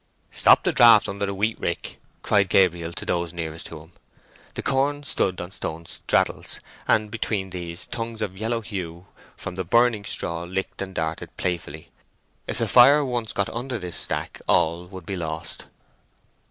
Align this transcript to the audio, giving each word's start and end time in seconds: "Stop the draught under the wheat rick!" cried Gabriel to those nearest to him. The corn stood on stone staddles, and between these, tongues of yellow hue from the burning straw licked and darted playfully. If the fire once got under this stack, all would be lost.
"Stop 0.31 0.63
the 0.63 0.71
draught 0.73 1.07
under 1.07 1.27
the 1.27 1.33
wheat 1.35 1.59
rick!" 1.59 2.01
cried 2.23 2.49
Gabriel 2.49 2.91
to 2.91 3.05
those 3.05 3.33
nearest 3.33 3.67
to 3.67 3.81
him. 3.81 3.91
The 4.55 4.63
corn 4.63 5.03
stood 5.03 5.39
on 5.39 5.51
stone 5.51 5.85
staddles, 5.85 6.59
and 6.87 7.11
between 7.11 7.51
these, 7.51 7.85
tongues 7.85 8.23
of 8.23 8.35
yellow 8.35 8.61
hue 8.61 9.05
from 9.37 9.53
the 9.53 9.63
burning 9.63 10.03
straw 10.05 10.41
licked 10.41 10.81
and 10.81 10.95
darted 10.95 11.37
playfully. 11.37 11.91
If 12.47 12.57
the 12.57 12.67
fire 12.67 13.05
once 13.05 13.31
got 13.31 13.49
under 13.49 13.77
this 13.77 13.95
stack, 13.95 14.41
all 14.47 14.87
would 14.87 15.05
be 15.05 15.15
lost. 15.15 15.67